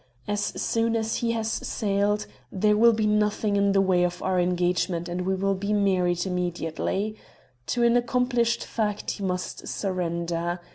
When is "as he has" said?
0.95-1.47